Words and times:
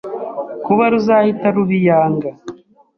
kuba 0.65 0.83
ruzahita 0.91 1.47
ruba 1.55 1.73
iyanga 1.79 2.29